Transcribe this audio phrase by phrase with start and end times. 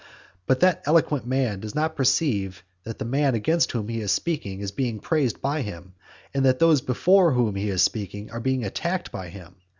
[0.47, 4.59] But that eloquent man does not perceive that the man against whom he is speaking
[4.61, 5.93] is being praised by him,
[6.33, 9.53] and that those before whom he is speaking are being attacked by him.